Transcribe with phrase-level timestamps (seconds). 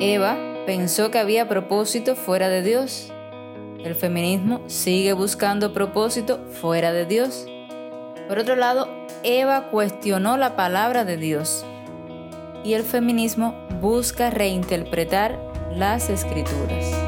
[0.00, 3.12] Eva pensó que había propósito fuera de Dios.
[3.82, 7.46] El feminismo sigue buscando propósito fuera de Dios.
[8.28, 8.88] Por otro lado,
[9.22, 11.64] Eva cuestionó la palabra de Dios
[12.64, 15.38] y el feminismo busca reinterpretar
[15.74, 17.07] las escrituras.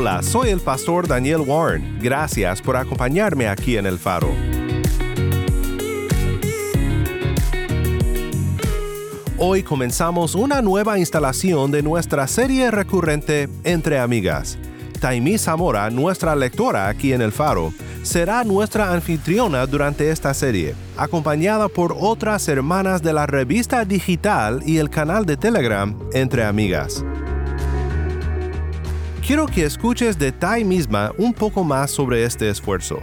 [0.00, 1.98] Hola, soy el pastor Daniel Warren.
[2.00, 4.30] Gracias por acompañarme aquí en El Faro.
[9.36, 14.56] Hoy comenzamos una nueva instalación de nuestra serie recurrente Entre Amigas.
[15.00, 17.72] Taimí Zamora, nuestra lectora aquí en El Faro,
[18.04, 24.76] será nuestra anfitriona durante esta serie, acompañada por otras hermanas de la revista digital y
[24.76, 27.04] el canal de Telegram Entre Amigas.
[29.28, 33.02] Quiero que escuches de Tai misma un poco más sobre este esfuerzo.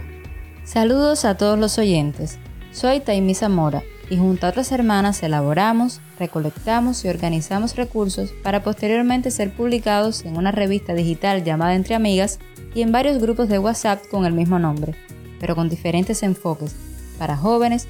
[0.64, 2.40] Saludos a todos los oyentes.
[2.72, 9.30] Soy Taimi Zamora y junto a otras hermanas elaboramos, recolectamos y organizamos recursos para posteriormente
[9.30, 12.40] ser publicados en una revista digital llamada Entre Amigas
[12.74, 14.96] y en varios grupos de WhatsApp con el mismo nombre,
[15.38, 16.74] pero con diferentes enfoques,
[17.20, 17.86] para jóvenes,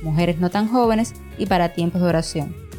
[0.00, 2.69] mujeres no tan jóvenes y para tiempos de oración.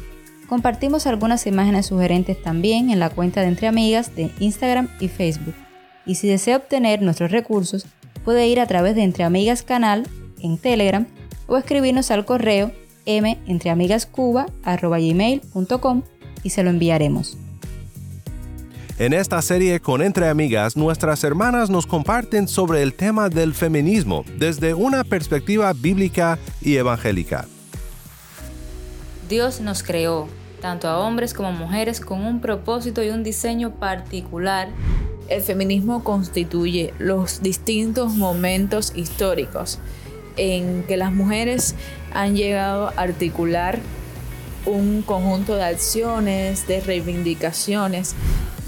[0.52, 5.54] Compartimos algunas imágenes sugerentes también en la cuenta de Entre Amigas de Instagram y Facebook.
[6.04, 7.86] Y si desea obtener nuestros recursos,
[8.22, 10.06] puede ir a través de Entre Amigas Canal
[10.42, 11.06] en Telegram
[11.46, 12.70] o escribirnos al correo
[13.06, 16.02] mentreamigascuba.gmail.com
[16.42, 17.38] y se lo enviaremos.
[18.98, 24.22] En esta serie con Entre Amigas, nuestras hermanas nos comparten sobre el tema del feminismo
[24.38, 27.46] desde una perspectiva bíblica y evangélica.
[29.30, 30.28] Dios nos creó,
[30.62, 34.68] tanto a hombres como mujeres, con un propósito y un diseño particular.
[35.28, 39.80] El feminismo constituye los distintos momentos históricos
[40.36, 41.74] en que las mujeres
[42.14, 43.80] han llegado a articular
[44.64, 48.14] un conjunto de acciones, de reivindicaciones,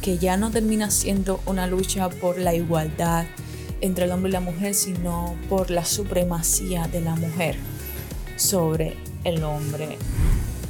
[0.03, 3.25] que ya no termina siendo una lucha por la igualdad
[3.81, 7.57] entre el hombre y la mujer, sino por la supremacía de la mujer
[8.37, 9.97] sobre el hombre.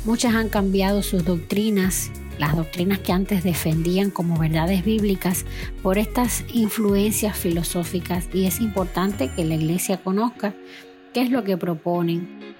[0.04, 5.46] Muchas han cambiado sus doctrinas, las doctrinas que antes defendían como verdades bíblicas,
[5.82, 10.54] por estas influencias filosóficas y es importante que la iglesia conozca
[11.14, 12.54] qué es lo que proponen.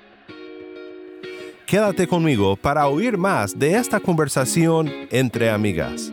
[1.66, 6.12] Quédate conmigo para oír más de esta conversación entre amigas.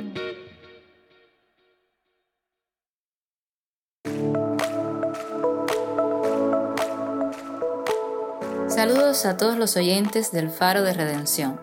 [8.81, 11.61] Saludos a todos los oyentes del Faro de Redención.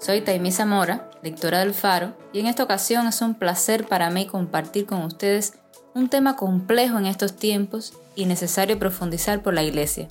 [0.00, 4.26] Soy Taimí Zamora, lectora del Faro, y en esta ocasión es un placer para mí
[4.26, 5.52] compartir con ustedes
[5.94, 10.08] un tema complejo en estos tiempos y necesario profundizar por la Iglesia.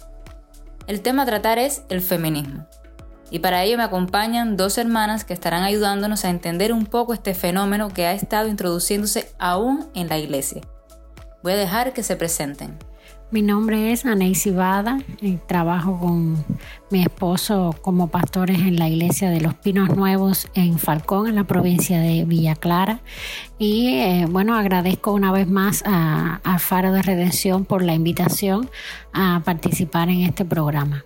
[0.87, 2.65] El tema a tratar es el feminismo.
[3.29, 7.33] Y para ello me acompañan dos hermanas que estarán ayudándonos a entender un poco este
[7.33, 10.61] fenómeno que ha estado introduciéndose aún en la Iglesia.
[11.43, 12.79] Voy a dejar que se presenten.
[13.29, 16.45] Mi nombre es Anaís Bada, y trabajo con
[16.89, 21.43] mi esposo como pastores en la iglesia de los Pinos Nuevos en Falcón, en la
[21.43, 23.01] provincia de Villa Clara.
[23.59, 28.69] Y eh, bueno, agradezco una vez más a, a Faro de Redención por la invitación
[29.11, 31.03] a participar en este programa.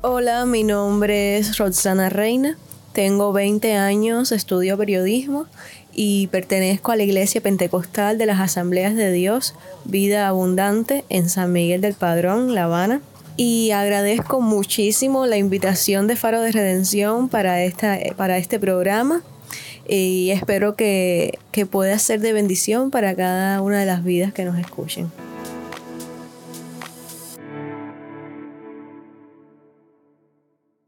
[0.00, 2.56] Hola, mi nombre es Roxana Reina,
[2.94, 5.46] tengo 20 años, estudio periodismo
[5.92, 9.54] y pertenezco a la Iglesia Pentecostal de las Asambleas de Dios,
[9.84, 13.02] Vida Abundante, en San Miguel del Padrón, La Habana.
[13.36, 19.22] Y agradezco muchísimo la invitación de Faro de Redención para, esta, para este programa
[19.88, 24.44] y espero que, que pueda ser de bendición para cada una de las vidas que
[24.44, 25.10] nos escuchen.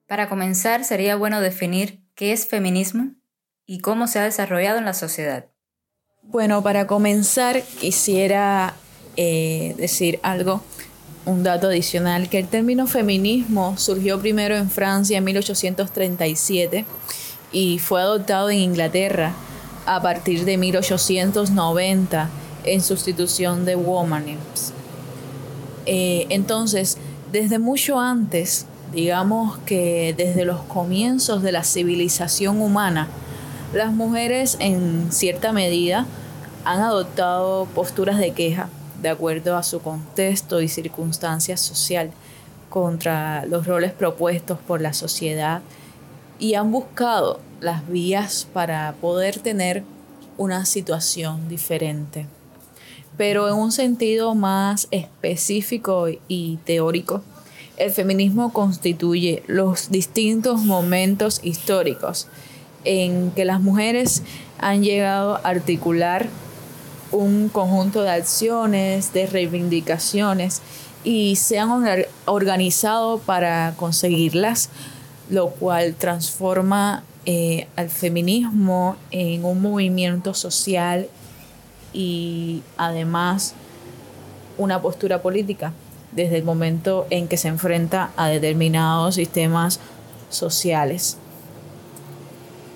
[0.07, 3.15] Para comenzar, sería bueno definir qué es feminismo
[3.67, 5.47] y cómo se ha desarrollado en la sociedad.
[6.23, 8.75] Bueno, para comenzar quisiera
[9.17, 10.63] eh, decir algo,
[11.25, 16.85] un dato adicional, que el término feminismo surgió primero en Francia en 1837
[17.51, 19.33] y fue adoptado en Inglaterra
[19.87, 22.31] a partir de 1890
[22.65, 24.73] en sustitución de womanism.
[25.87, 26.99] Eh, entonces,
[27.33, 33.09] desde mucho antes, digamos que desde los comienzos de la civilización humana,
[33.73, 36.07] las mujeres en cierta medida
[36.65, 38.69] han adoptado posturas de queja
[39.03, 42.11] de acuerdo a su contexto y circunstancias social
[42.71, 45.63] contra los roles propuestos por la sociedad
[46.39, 49.85] y han buscado las vías para poder tener
[50.37, 52.27] una situación diferente.
[53.17, 57.23] Pero en un sentido más específico y teórico,
[57.77, 62.29] el feminismo constituye los distintos momentos históricos
[62.85, 64.23] en que las mujeres
[64.59, 66.29] han llegado a articular
[67.13, 70.63] un conjunto de acciones, de reivindicaciones
[71.05, 71.71] y se han
[72.25, 74.71] organizado para conseguirlas,
[75.31, 81.09] lo cual transforma eh, al feminismo en un movimiento social
[81.93, 83.55] y además
[84.59, 85.73] una postura política
[86.17, 89.79] desde el momento en que se enfrenta a determinados sistemas
[90.31, 91.19] sociales.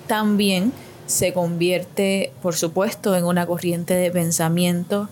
[0.07, 0.71] También
[1.07, 5.09] se convierte, por supuesto, en una corriente de pensamiento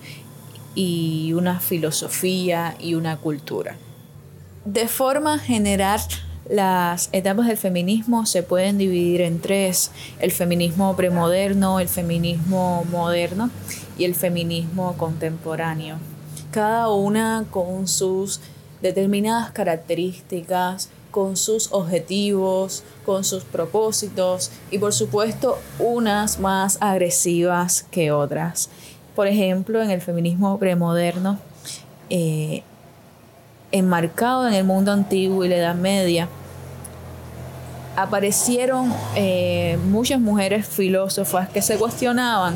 [0.75, 3.75] y una filosofía y una cultura.
[4.63, 5.99] De forma general,
[6.49, 13.49] las etapas del feminismo se pueden dividir en tres, el feminismo premoderno, el feminismo moderno
[13.97, 15.97] y el feminismo contemporáneo.
[16.51, 18.39] Cada una con sus
[18.81, 28.11] determinadas características, con sus objetivos, con sus propósitos y por supuesto unas más agresivas que
[28.11, 28.69] otras.
[29.15, 31.39] Por ejemplo, en el feminismo premoderno,
[32.09, 32.63] eh,
[33.71, 36.29] enmarcado en el mundo antiguo y la Edad Media,
[37.95, 42.55] aparecieron eh, muchas mujeres filósofas que se cuestionaban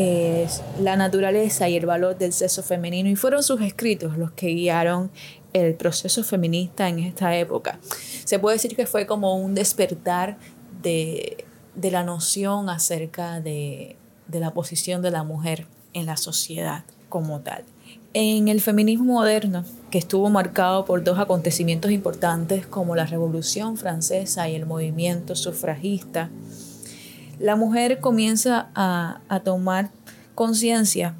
[0.00, 0.46] eh,
[0.80, 5.10] la naturaleza y el valor del sexo femenino y fueron sus escritos los que guiaron
[5.52, 7.80] el proceso feminista en esta época.
[8.24, 10.38] Se puede decir que fue como un despertar
[10.82, 11.44] de,
[11.82, 13.96] la noción acerca de,
[14.28, 17.64] de la posición de la mujer en la sociedad como tal.
[18.14, 24.48] En el feminismo moderno, que estuvo marcado por dos acontecimientos importantes como la Revolución Francesa
[24.48, 26.30] y el movimiento sufragista,
[27.38, 29.90] la mujer comienza a, a tomar
[30.34, 31.14] conciencia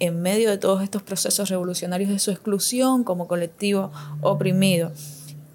[0.00, 3.90] en medio de todos estos procesos revolucionarios de su exclusión como colectivo
[4.20, 4.92] oprimido.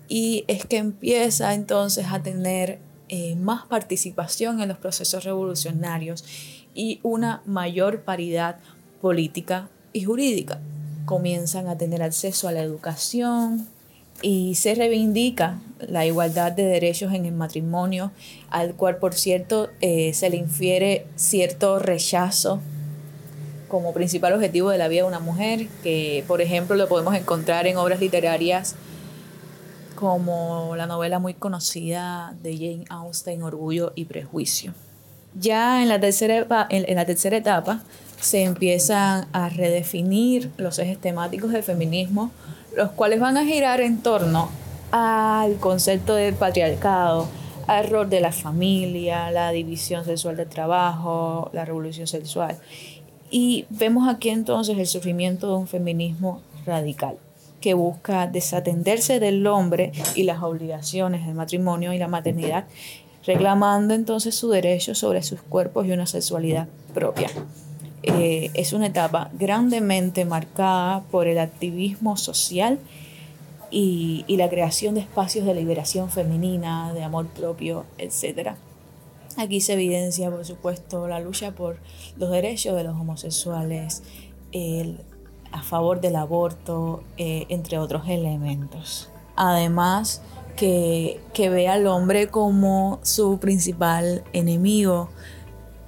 [0.08, 2.80] Y es que empieza entonces a tener
[3.10, 6.26] eh, más participación en los procesos revolucionarios
[6.74, 8.58] y una mayor paridad
[9.02, 10.60] política y jurídica.
[11.06, 13.68] Comienzan a tener acceso a la educación
[14.22, 18.12] y se reivindica la igualdad de derechos en el matrimonio,
[18.50, 22.62] al cual por cierto eh, se le infiere cierto rechazo
[23.68, 27.66] como principal objetivo de la vida de una mujer, que por ejemplo lo podemos encontrar
[27.68, 28.76] en obras literarias
[29.96, 34.74] como la novela muy conocida de Jane Austen, Orgullo y Prejuicio.
[35.40, 37.82] Ya en la tercera, en la tercera etapa
[38.20, 42.32] se empiezan a redefinir los ejes temáticos del feminismo,
[42.76, 44.50] los cuales van a girar en torno
[44.92, 47.28] al concepto del patriarcado,
[47.68, 52.58] al rol de la familia, la división sexual del trabajo, la revolución sexual.
[53.32, 57.18] Y vemos aquí entonces el sufrimiento de un feminismo radical
[57.60, 62.66] que busca desatenderse del hombre y las obligaciones del matrimonio y la maternidad,
[63.26, 67.30] reclamando entonces su derecho sobre sus cuerpos y una sexualidad propia.
[68.04, 72.80] Eh, es una etapa grandemente marcada por el activismo social
[73.72, 78.58] y, y la creación de espacios de liberación femenina, de amor propio, etcétera.
[79.38, 81.78] Aquí se evidencia, por supuesto, la lucha por
[82.18, 84.04] los derechos de los homosexuales,
[85.52, 89.10] a favor del aborto, eh, entre otros elementos.
[89.36, 90.22] Además,
[90.56, 95.10] que, ve al hombre como su principal enemigo,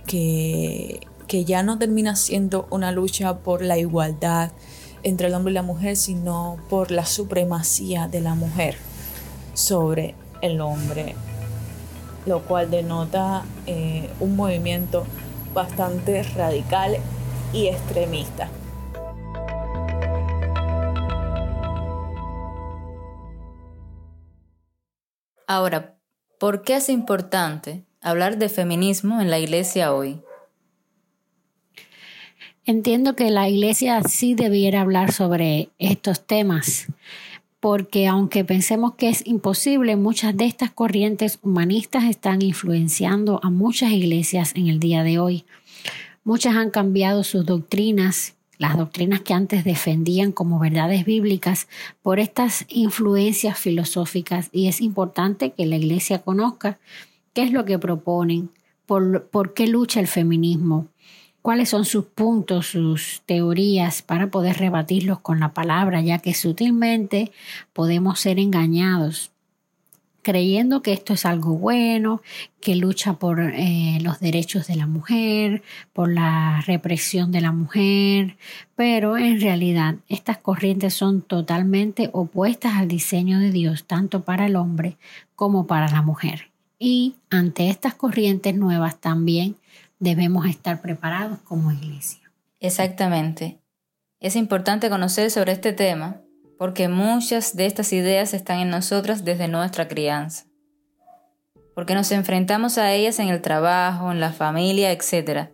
[0.07, 1.01] que,
[1.35, 4.53] que ya no termina siendo una lucha por la igualdad
[5.03, 8.77] entre el hombre y la mujer, sino por la supremacía de la mujer
[9.53, 11.13] sobre el hombre
[12.25, 15.05] lo cual denota eh, un movimiento
[15.53, 16.95] bastante radical
[17.51, 18.49] y extremista.
[25.47, 25.97] Ahora,
[26.39, 30.23] ¿por qué es importante hablar de feminismo en la iglesia hoy?
[32.67, 36.87] Entiendo que la iglesia sí debiera hablar sobre estos temas,
[37.59, 43.91] porque aunque pensemos que es imposible, muchas de estas corrientes humanistas están influenciando a muchas
[43.91, 45.45] iglesias en el día de hoy.
[46.23, 51.67] Muchas han cambiado sus doctrinas, las doctrinas que antes defendían como verdades bíblicas,
[52.01, 56.79] por estas influencias filosóficas y es importante que la iglesia conozca
[57.33, 58.49] qué es lo que proponen,
[58.87, 60.87] por, por qué lucha el feminismo,
[61.45, 67.31] cuáles son sus puntos, sus teorías para poder rebatirlos con la palabra, ya que sutilmente
[67.71, 69.29] podemos ser engañados
[70.23, 72.23] creyendo que esto es algo bueno,
[72.61, 75.61] que lucha por eh, los derechos de la mujer,
[75.93, 78.37] por la represión de la mujer,
[78.75, 84.55] pero en realidad estas corrientes son totalmente opuestas al diseño de Dios, tanto para el
[84.55, 84.97] hombre
[85.35, 86.49] como para la mujer.
[86.79, 89.57] Y ante estas corrientes nuevas también
[90.05, 92.31] debemos estar preparados como iglesia.
[92.59, 93.59] Exactamente.
[94.19, 96.21] Es importante conocer sobre este tema
[96.57, 100.45] porque muchas de estas ideas están en nosotras desde nuestra crianza.
[101.73, 105.49] Porque nos enfrentamos a ellas en el trabajo, en la familia, etc.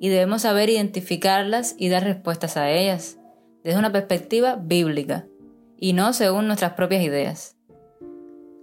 [0.00, 3.18] Y debemos saber identificarlas y dar respuestas a ellas
[3.62, 5.26] desde una perspectiva bíblica
[5.76, 7.56] y no según nuestras propias ideas.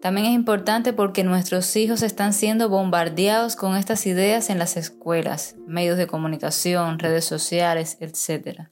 [0.02, 5.56] También es importante porque nuestros hijos están siendo bombardeados con estas ideas en las escuelas,
[5.66, 8.70] medios de comunicación, redes sociales, etc.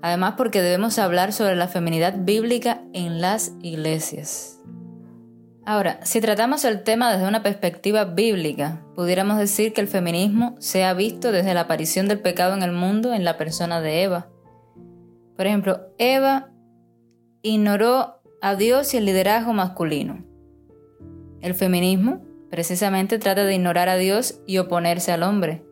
[0.00, 4.56] Además porque debemos hablar sobre la feminidad bíblica en las iglesias.
[5.68, 10.84] Ahora, si tratamos el tema desde una perspectiva bíblica, pudiéramos decir que el feminismo se
[10.84, 14.28] ha visto desde la aparición del pecado en el mundo en la persona de Eva.
[15.36, 16.50] Por ejemplo, Eva
[17.42, 18.15] ignoró
[18.48, 20.24] a Dios y el liderazgo masculino.
[21.40, 25.64] El feminismo precisamente trata de ignorar a Dios y oponerse al hombre.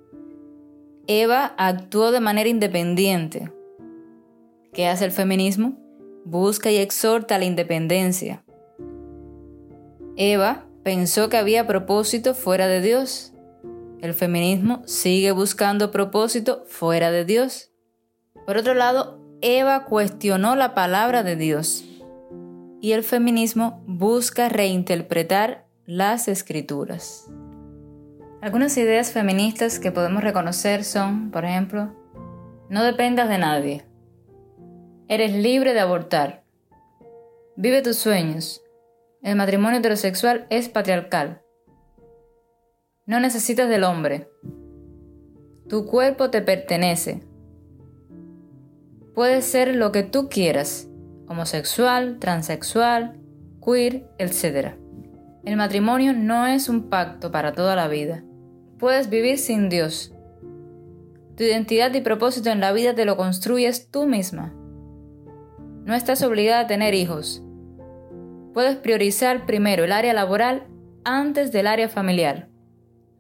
[1.07, 3.53] Eva actuó de manera independiente.
[4.73, 5.79] ¿Qué hace el feminismo?
[6.25, 8.43] Busca y exhorta la independencia.
[10.17, 13.35] Eva pensó que había propósito fuera de Dios.
[14.01, 17.71] El feminismo sigue buscando propósito fuera de Dios.
[18.47, 21.85] Por otro lado, Eva cuestionó la palabra de Dios
[22.85, 27.31] y el feminismo busca reinterpretar las escrituras.
[28.43, 31.95] Algunas ideas feministas que podemos reconocer son, por ejemplo,
[32.69, 33.87] no dependas de nadie.
[35.09, 36.45] Eres libre de abortar.
[37.57, 38.61] Vive tus sueños.
[39.23, 41.41] El matrimonio heterosexual es patriarcal.
[43.07, 44.29] No necesitas del hombre.
[45.71, 47.23] Tu cuerpo te pertenece.
[49.15, 50.91] Puedes ser lo que tú quieras
[51.29, 53.19] homosexual, transexual,
[53.65, 54.75] queer, etc.
[55.45, 58.25] El matrimonio no es un pacto para toda la vida.
[58.79, 60.13] Puedes vivir sin Dios.
[61.37, 64.55] Tu identidad y propósito en la vida te lo construyes tú misma.
[65.85, 67.43] No estás obligada a tener hijos.
[68.53, 70.67] Puedes priorizar primero el área laboral
[71.05, 72.49] antes del área familiar.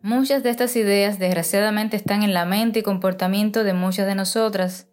[0.00, 4.88] Muchas de estas ideas desgraciadamente están en la mente y comportamiento de muchas de nosotras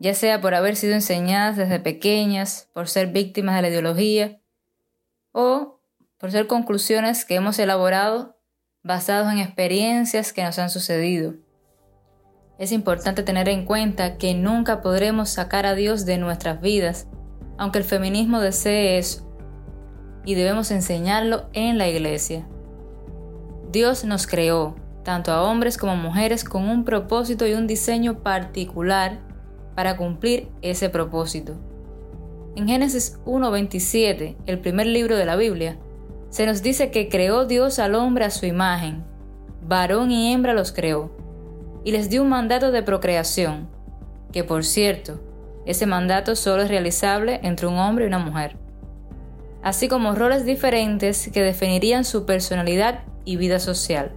[0.00, 4.40] ya sea por haber sido enseñadas desde pequeñas, por ser víctimas de la ideología,
[5.32, 5.80] o
[6.18, 8.36] por ser conclusiones que hemos elaborado
[8.82, 11.34] basadas en experiencias que nos han sucedido.
[12.58, 17.06] Es importante tener en cuenta que nunca podremos sacar a Dios de nuestras vidas,
[17.56, 19.24] aunque el feminismo desee eso,
[20.24, 22.48] y debemos enseñarlo en la iglesia.
[23.70, 28.22] Dios nos creó, tanto a hombres como a mujeres, con un propósito y un diseño
[28.22, 29.27] particular
[29.78, 31.54] para cumplir ese propósito.
[32.56, 35.78] En Génesis 1.27, el primer libro de la Biblia,
[36.30, 39.04] se nos dice que creó Dios al hombre a su imagen,
[39.62, 41.12] varón y hembra los creó,
[41.84, 43.68] y les dio un mandato de procreación,
[44.32, 45.20] que por cierto,
[45.64, 48.56] ese mandato solo es realizable entre un hombre y una mujer,
[49.62, 54.10] así como roles diferentes que definirían su personalidad y vida social.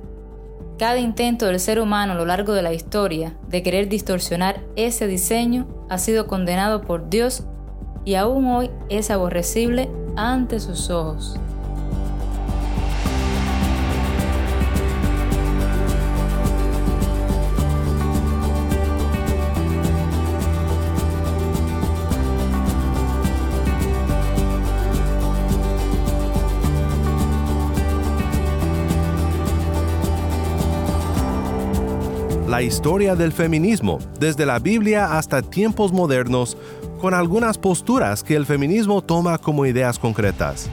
[0.81, 5.05] Cada intento del ser humano a lo largo de la historia de querer distorsionar ese
[5.05, 7.43] diseño ha sido condenado por Dios
[8.03, 11.39] y aún hoy es aborrecible ante sus ojos.
[32.62, 36.56] La historia del feminismo, desde la Biblia hasta tiempos modernos,
[37.00, 40.70] con algunas posturas que el feminismo toma como ideas concretas.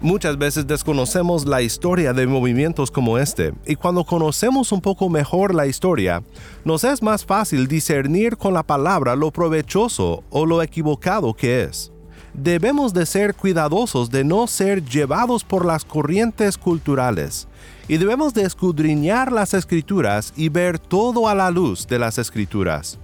[0.00, 5.54] Muchas veces desconocemos la historia de movimientos como este, y cuando conocemos un poco mejor
[5.54, 6.22] la historia,
[6.64, 11.92] nos es más fácil discernir con la palabra lo provechoso o lo equivocado que es.
[12.32, 17.46] Debemos de ser cuidadosos de no ser llevados por las corrientes culturales,
[17.88, 22.98] y debemos de escudriñar las escrituras y ver todo a la luz de las escrituras.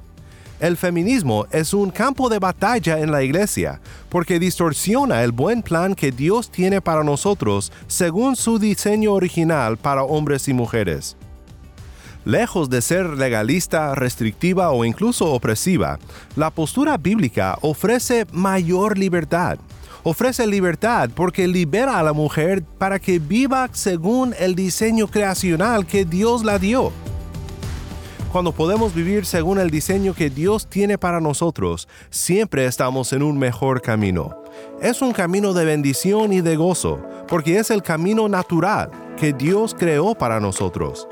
[0.61, 5.95] El feminismo es un campo de batalla en la iglesia porque distorsiona el buen plan
[5.95, 11.17] que Dios tiene para nosotros según su diseño original para hombres y mujeres.
[12.25, 15.99] Lejos de ser legalista, restrictiva o incluso opresiva,
[16.37, 19.59] la postura bíblica ofrece mayor libertad.
[20.05, 26.05] Ofrece libertad porque libera a la mujer para que viva según el diseño creacional que
[26.05, 26.93] Dios la dio
[28.35, 33.39] cuando podemos vivir según el diseño que Dios tiene para nosotros, siempre estamos en un
[33.39, 34.43] mejor camino.
[34.83, 39.77] Es un camino de bendición y de gozo, porque es el camino natural que Dios
[39.79, 41.07] creó para nosotros.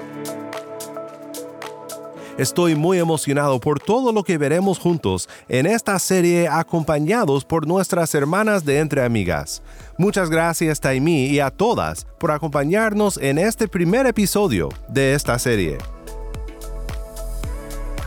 [2.42, 8.16] Estoy muy emocionado por todo lo que veremos juntos en esta serie acompañados por nuestras
[8.16, 9.62] hermanas de Entre Amigas.
[9.96, 15.78] Muchas gracias Taimi y a todas por acompañarnos en este primer episodio de esta serie.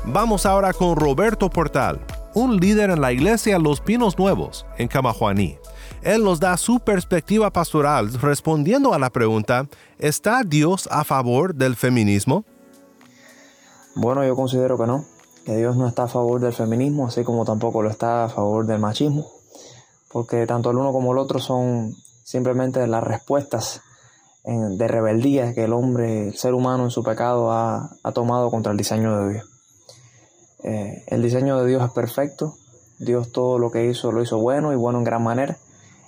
[0.04, 2.02] Vamos ahora con Roberto Portal,
[2.34, 5.58] un líder en la iglesia Los Pinos Nuevos, en Camajuaní.
[6.02, 9.66] Él nos da su perspectiva pastoral respondiendo a la pregunta,
[9.98, 12.44] ¿está Dios a favor del feminismo?
[13.96, 15.06] Bueno, yo considero que no,
[15.46, 18.66] que Dios no está a favor del feminismo, así como tampoco lo está a favor
[18.66, 19.32] del machismo,
[20.12, 23.82] porque tanto el uno como el otro son simplemente las respuestas
[24.44, 28.74] de rebeldía que el hombre, el ser humano en su pecado ha, ha tomado contra
[28.74, 29.46] el diseño de Dios.
[30.64, 32.56] Eh, el diseño de Dios es perfecto,
[33.00, 35.58] Dios todo lo que hizo lo hizo bueno y bueno en gran manera,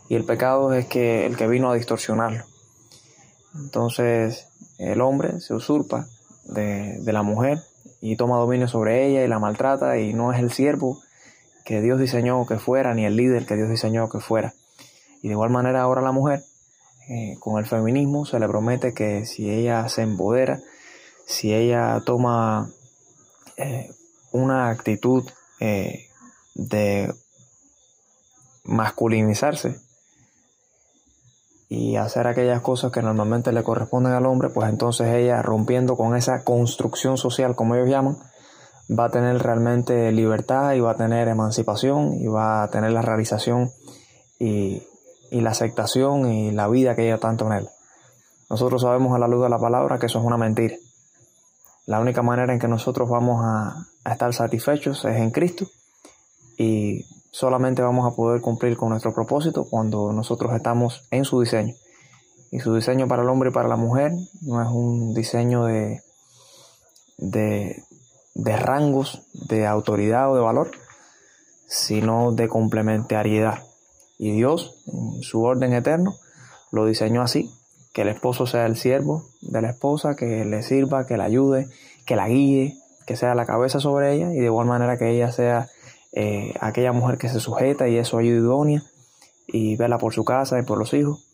[0.10, 2.44] y el pecado es que el que vino a distorsionarlo.
[3.56, 6.06] Entonces el hombre se usurpa
[6.44, 7.64] de, de la mujer
[8.02, 11.00] y toma dominio sobre ella y la maltrata y no es el siervo
[11.66, 14.54] que Dios diseñó que fuera, ni el líder que Dios diseñó que fuera.
[15.22, 16.44] Y de igual manera ahora la mujer,
[17.10, 20.62] eh, con el feminismo, se le promete que si ella se empodera,
[21.26, 22.70] si ella toma
[23.58, 23.92] eh,
[24.32, 25.26] una actitud
[25.60, 26.08] eh,
[26.56, 27.14] de
[28.64, 29.87] masculinizarse
[31.70, 36.16] y hacer aquellas cosas que normalmente le corresponden al hombre, pues entonces ella rompiendo con
[36.16, 38.18] esa construcción social, como ellos llaman,
[38.90, 43.02] va a tener realmente libertad y va a tener emancipación y va a tener la
[43.02, 43.72] realización
[44.40, 44.82] y,
[45.32, 47.68] y la aceptación y la vida que ella tanto él.
[48.50, 50.76] Nosotros sabemos a la luz de la palabra que eso es una mentira.
[51.86, 55.66] La única manera en que nosotros vamos a, estar satisfechos es en Cristo
[56.58, 61.74] y solamente vamos a poder cumplir con nuestro propósito cuando nosotros estamos en su diseño.
[62.52, 66.02] Y su diseño para el hombre y para la mujer no es un diseño de,
[67.18, 67.84] de,
[68.36, 70.72] de rangos, de autoridad o de valor,
[71.68, 73.64] sino de complementariedad.
[74.18, 76.16] Y Dios, en su orden eterno,
[76.72, 77.52] lo diseñó así
[77.98, 81.68] que el esposo sea el siervo de la esposa, que le sirva, que la ayude,
[82.06, 85.32] que la guíe, que sea la cabeza sobre ella y de igual manera que ella
[85.32, 85.68] sea
[86.14, 88.84] eh, aquella mujer que se sujeta y es su ayuda idónea
[89.48, 91.26] y vela por su casa y por los hijos.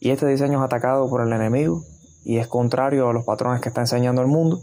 [0.00, 1.84] Y este diseño es atacado por el enemigo
[2.24, 4.60] y es contrario a los patrones que está enseñando el mundo,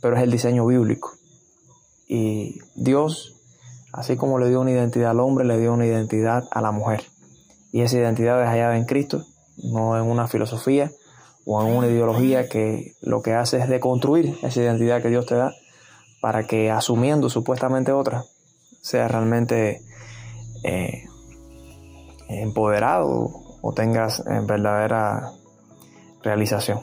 [0.00, 1.12] pero es el diseño bíblico.
[2.06, 3.36] Y Dios,
[3.92, 7.04] así como le dio una identidad al hombre, le dio una identidad a la mujer.
[7.72, 9.24] Y esa identidad es hallada en Cristo
[9.62, 10.90] no en una filosofía
[11.44, 15.34] o en una ideología que lo que hace es deconstruir esa identidad que Dios te
[15.34, 15.52] da
[16.20, 18.24] para que asumiendo supuestamente otra
[18.84, 19.80] sea realmente
[20.62, 21.04] eh,
[22.28, 23.30] empoderado
[23.62, 25.32] o tengas en verdadera
[26.22, 26.80] realización.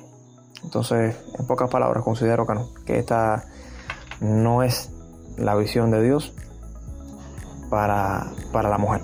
[0.63, 2.47] Entonces, en pocas palabras, considero
[2.87, 3.45] que esta
[4.19, 4.89] no es
[5.37, 6.33] la visión de Dios
[7.69, 9.01] para, para la mujer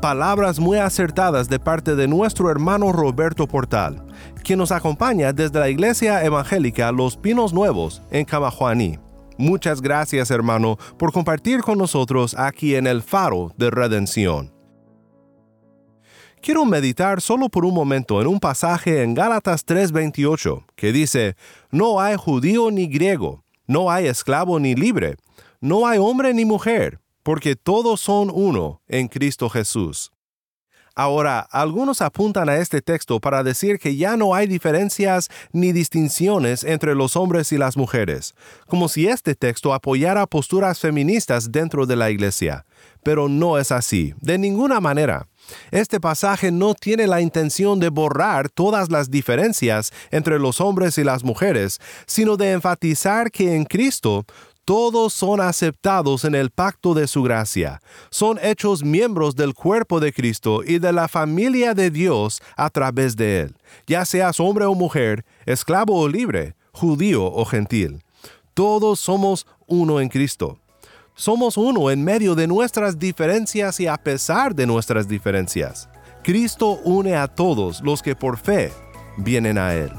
[0.00, 4.02] palabras muy acertadas de parte de nuestro hermano Roberto Portal,
[4.42, 9.09] quien nos acompaña desde la Iglesia Evangélica Los Pinos Nuevos en Camajuaní.
[9.40, 14.52] Muchas gracias hermano por compartir con nosotros aquí en el Faro de Redención.
[16.42, 21.36] Quiero meditar solo por un momento en un pasaje en Gálatas 3:28 que dice,
[21.70, 25.16] No hay judío ni griego, no hay esclavo ni libre,
[25.58, 30.12] no hay hombre ni mujer porque todos son uno en Cristo Jesús.
[30.94, 36.64] Ahora, algunos apuntan a este texto para decir que ya no hay diferencias ni distinciones
[36.64, 38.34] entre los hombres y las mujeres,
[38.66, 42.66] como si este texto apoyara posturas feministas dentro de la Iglesia.
[43.02, 45.26] Pero no es así, de ninguna manera.
[45.70, 51.04] Este pasaje no tiene la intención de borrar todas las diferencias entre los hombres y
[51.04, 54.24] las mujeres, sino de enfatizar que en Cristo
[54.70, 60.12] todos son aceptados en el pacto de su gracia, son hechos miembros del cuerpo de
[60.12, 63.56] Cristo y de la familia de Dios a través de él,
[63.88, 68.04] ya seas hombre o mujer, esclavo o libre, judío o gentil.
[68.54, 70.60] Todos somos uno en Cristo.
[71.16, 75.88] Somos uno en medio de nuestras diferencias y a pesar de nuestras diferencias.
[76.22, 78.70] Cristo une a todos los que por fe
[79.16, 79.90] vienen a Él.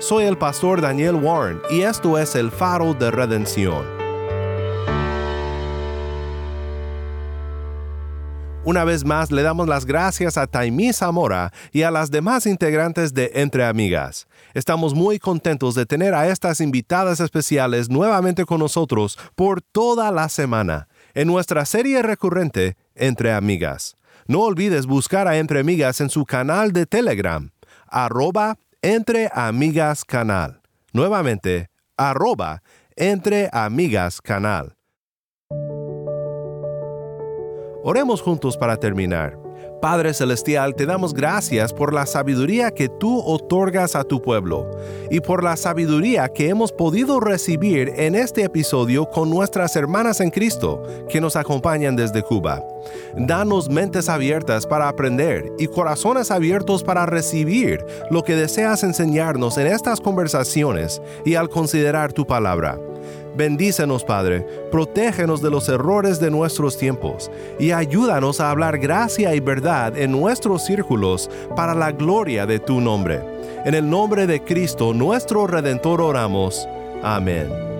[0.00, 3.84] Soy el pastor Daniel Warren y esto es el faro de redención.
[8.64, 13.12] Una vez más le damos las gracias a Taimí Zamora y a las demás integrantes
[13.12, 14.26] de Entre Amigas.
[14.54, 20.30] Estamos muy contentos de tener a estas invitadas especiales nuevamente con nosotros por toda la
[20.30, 23.98] semana en nuestra serie recurrente Entre Amigas.
[24.26, 27.50] No olvides buscar a Entre Amigas en su canal de Telegram,
[27.86, 30.62] arroba Entre Amigas Canal.
[30.94, 31.66] Nuevamente,
[31.98, 32.62] arroba
[32.96, 34.74] Entre Amigas Canal.
[37.84, 39.36] Oremos juntos para terminar.
[39.80, 44.70] Padre Celestial, te damos gracias por la sabiduría que tú otorgas a tu pueblo
[45.10, 50.30] y por la sabiduría que hemos podido recibir en este episodio con nuestras hermanas en
[50.30, 52.62] Cristo que nos acompañan desde Cuba.
[53.16, 59.66] Danos mentes abiertas para aprender y corazones abiertos para recibir lo que deseas enseñarnos en
[59.66, 62.78] estas conversaciones y al considerar tu palabra.
[63.40, 69.40] Bendícenos, Padre, protégenos de los errores de nuestros tiempos y ayúdanos a hablar gracia y
[69.40, 73.22] verdad en nuestros círculos para la gloria de tu nombre.
[73.64, 76.68] En el nombre de Cristo, nuestro Redentor, oramos.
[77.02, 77.79] Amén.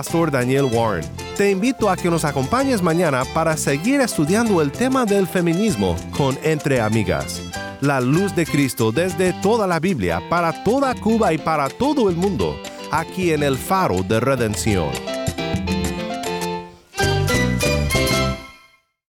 [0.00, 1.04] pastor Daniel Warren.
[1.36, 6.38] Te invito a que nos acompañes mañana para seguir estudiando el tema del feminismo con
[6.42, 7.42] Entre Amigas.
[7.82, 12.16] La luz de Cristo desde toda la Biblia, para toda Cuba y para todo el
[12.16, 12.56] mundo,
[12.90, 15.09] aquí en el faro de redención.